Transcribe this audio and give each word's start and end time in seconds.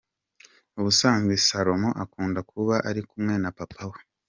Ubusanzwe 0.79 1.33
Solomon 1.47 1.93
akunda 2.03 2.39
kuba 2.51 2.75
ari 2.89 3.01
kumwe 3.09 3.33
na 3.43 3.49
Papa 3.57 3.83
we. 3.91 3.99